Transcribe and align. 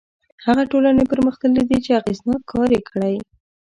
هغه 0.45 0.63
ټولنې 0.71 1.03
پرمختللي 1.11 1.63
دي 1.69 1.77
چې 1.85 1.97
اغېزناک 1.99 2.41
کار 2.51 2.69
یې 2.75 2.81
کړی. 2.89 3.15